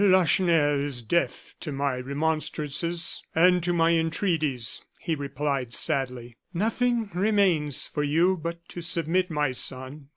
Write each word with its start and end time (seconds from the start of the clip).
"Lacheneur 0.03 0.79
is 0.81 1.03
deaf 1.03 1.53
to 1.59 1.71
my 1.71 1.97
remonstrances 1.97 3.21
and 3.35 3.61
to 3.61 3.71
my 3.71 3.91
entreaties," 3.91 4.83
he 4.99 5.13
replied, 5.13 5.75
sadly. 5.75 6.35
"Nothing 6.55 7.11
remains 7.13 7.85
for 7.85 8.01
you 8.01 8.35
but 8.35 8.67
to 8.69 8.81
submit, 8.81 9.29
my 9.29 9.51
son. 9.51 10.07